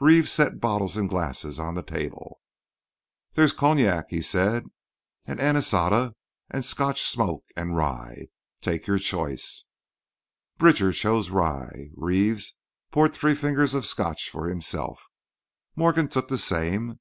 Reeves 0.00 0.32
set 0.32 0.58
bottles 0.58 0.96
and 0.96 1.08
glasses 1.08 1.60
on 1.60 1.74
the 1.76 1.84
table. 1.84 2.40
"There's 3.34 3.52
cognac," 3.52 4.06
he 4.08 4.20
said, 4.20 4.64
"and 5.24 5.38
anisada, 5.38 6.16
and 6.50 6.64
Scotch 6.64 7.00
'smoke,' 7.00 7.44
and 7.54 7.76
rye. 7.76 8.26
Take 8.60 8.88
your 8.88 8.98
choice." 8.98 9.66
Bridger 10.56 10.90
chose 10.90 11.30
rye, 11.30 11.90
Reeves 11.94 12.58
poured 12.90 13.14
three 13.14 13.36
fingers 13.36 13.72
of 13.72 13.86
Scotch 13.86 14.28
for 14.30 14.48
himself, 14.48 15.06
Morgan 15.76 16.08
took 16.08 16.26
the 16.26 16.38
same. 16.38 16.98